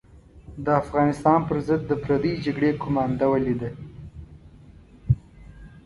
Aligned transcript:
د 0.65 0.67
افغانستان 0.81 1.39
پر 1.47 1.57
ضد 1.67 1.81
د 1.87 1.91
پردۍ 2.03 2.33
جګړې 2.45 2.71
قومانده 2.81 3.25
ولیده. 3.29 3.69